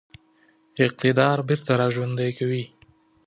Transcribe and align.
اقتدار 0.85 1.37
بیرته 1.47 1.73
را 1.79 1.87
ژوندی 1.95 2.31
کوي. 2.37 2.63